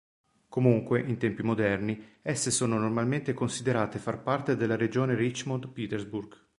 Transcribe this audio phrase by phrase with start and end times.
[0.49, 6.37] Comunque, in tempi moderni, esse sono normalmente considerate far parte della regione "Richmond-Petersburg".